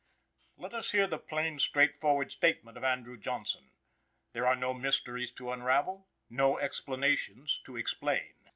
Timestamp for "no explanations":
6.27-7.61